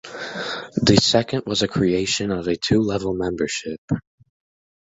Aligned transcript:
The 0.81 0.97
second 0.99 1.43
was 1.45 1.59
the 1.59 1.67
creation 1.67 2.31
of 2.31 2.47
a 2.47 2.55
two 2.55 2.81
level 2.81 3.13
membership. 3.13 3.79